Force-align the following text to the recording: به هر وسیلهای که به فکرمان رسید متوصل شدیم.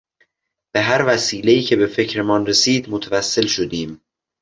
به 0.73 0.81
هر 0.81 1.05
وسیلهای 1.07 1.61
که 1.61 1.75
به 1.75 1.87
فکرمان 1.87 2.45
رسید 2.45 2.89
متوصل 2.89 3.45
شدیم. 3.45 4.01